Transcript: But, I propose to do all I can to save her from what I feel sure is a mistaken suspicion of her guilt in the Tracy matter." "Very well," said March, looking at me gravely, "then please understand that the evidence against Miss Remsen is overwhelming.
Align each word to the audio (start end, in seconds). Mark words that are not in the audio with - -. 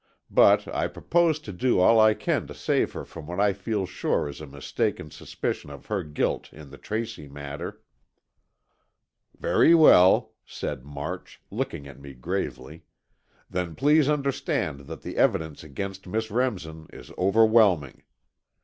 But, 0.31 0.67
I 0.67 0.87
propose 0.87 1.37
to 1.41 1.51
do 1.53 1.79
all 1.79 1.99
I 1.99 2.15
can 2.15 2.47
to 2.47 2.55
save 2.55 2.93
her 2.93 3.05
from 3.05 3.27
what 3.27 3.39
I 3.39 3.53
feel 3.53 3.85
sure 3.85 4.27
is 4.27 4.41
a 4.41 4.47
mistaken 4.47 5.11
suspicion 5.11 5.69
of 5.69 5.85
her 5.85 6.01
guilt 6.01 6.51
in 6.51 6.71
the 6.71 6.79
Tracy 6.79 7.27
matter." 7.27 7.83
"Very 9.39 9.75
well," 9.75 10.33
said 10.43 10.83
March, 10.83 11.39
looking 11.51 11.87
at 11.87 11.99
me 11.99 12.15
gravely, 12.15 12.83
"then 13.47 13.75
please 13.75 14.09
understand 14.09 14.79
that 14.87 15.03
the 15.03 15.17
evidence 15.17 15.63
against 15.63 16.07
Miss 16.07 16.31
Remsen 16.31 16.87
is 16.91 17.11
overwhelming. 17.15 18.01